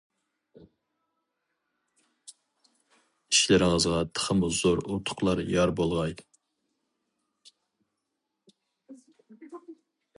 ئىشلىرىڭىزغا 3.35 3.99
تېخىمۇ 4.19 4.49
زور 4.63 4.83
ئۇتۇقلار 4.95 5.43
يار 5.57 5.75
بولغاي! 5.81 6.19